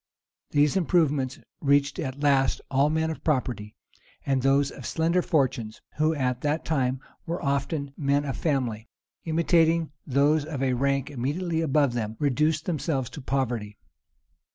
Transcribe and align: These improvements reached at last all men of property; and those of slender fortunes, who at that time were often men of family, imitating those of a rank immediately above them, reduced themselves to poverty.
These 0.49 0.75
improvements 0.75 1.37
reached 1.61 1.99
at 1.99 2.23
last 2.23 2.59
all 2.71 2.89
men 2.89 3.11
of 3.11 3.23
property; 3.23 3.75
and 4.25 4.41
those 4.41 4.71
of 4.71 4.87
slender 4.87 5.21
fortunes, 5.21 5.79
who 5.97 6.15
at 6.15 6.41
that 6.41 6.65
time 6.65 6.99
were 7.27 7.39
often 7.39 7.93
men 7.95 8.25
of 8.25 8.35
family, 8.35 8.89
imitating 9.25 9.91
those 10.07 10.43
of 10.43 10.63
a 10.63 10.73
rank 10.73 11.11
immediately 11.11 11.61
above 11.61 11.93
them, 11.93 12.15
reduced 12.17 12.65
themselves 12.65 13.11
to 13.11 13.21
poverty. 13.21 13.77